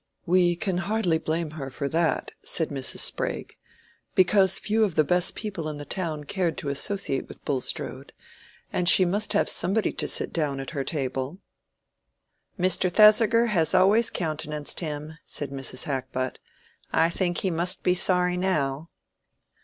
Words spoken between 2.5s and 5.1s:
Mrs. Sprague; "because few of the